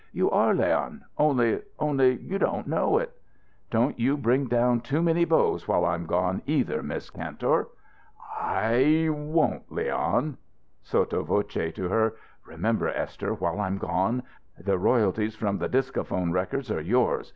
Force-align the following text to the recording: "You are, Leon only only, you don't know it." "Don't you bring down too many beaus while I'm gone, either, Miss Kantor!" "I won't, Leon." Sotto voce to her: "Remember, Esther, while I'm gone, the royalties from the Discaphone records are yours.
"You 0.11 0.31
are, 0.31 0.55
Leon 0.55 1.05
only 1.19 1.61
only, 1.77 2.17
you 2.17 2.39
don't 2.39 2.65
know 2.65 2.97
it." 2.97 3.13
"Don't 3.69 3.99
you 3.99 4.17
bring 4.17 4.47
down 4.47 4.81
too 4.81 4.99
many 4.99 5.25
beaus 5.25 5.67
while 5.67 5.85
I'm 5.85 6.07
gone, 6.07 6.41
either, 6.47 6.81
Miss 6.81 7.11
Kantor!" 7.11 7.67
"I 8.35 9.09
won't, 9.11 9.71
Leon." 9.71 10.37
Sotto 10.81 11.21
voce 11.21 11.71
to 11.75 11.87
her: 11.89 12.15
"Remember, 12.47 12.87
Esther, 12.87 13.35
while 13.35 13.59
I'm 13.59 13.77
gone, 13.77 14.23
the 14.57 14.79
royalties 14.79 15.35
from 15.35 15.59
the 15.59 15.69
Discaphone 15.69 16.31
records 16.33 16.71
are 16.71 16.81
yours. 16.81 17.29